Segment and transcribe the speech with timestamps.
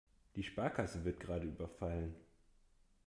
[0.35, 2.15] Die Sparkasse wird gerade überfallen.